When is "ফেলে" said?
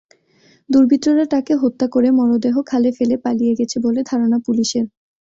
2.97-3.15